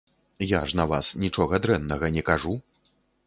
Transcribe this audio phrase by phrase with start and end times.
[0.51, 2.57] Я ж на вас нічога дрэннага не кажу.